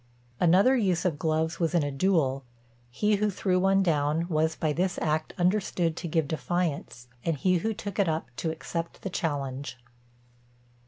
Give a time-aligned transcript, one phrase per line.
[0.39, 2.43] Another use of gloves was in a duel;
[2.89, 7.57] he who threw one down was by this act understood to give defiance, and he
[7.59, 9.77] who took it up to accept the challenge.